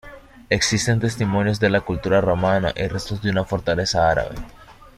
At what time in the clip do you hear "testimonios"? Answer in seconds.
0.99-1.59